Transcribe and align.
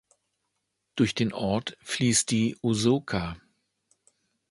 Durch 0.95 1.13
den 1.13 1.31
Ort 1.31 1.77
fließt 1.83 2.31
die 2.31 2.57
"Osoka". 2.63 3.37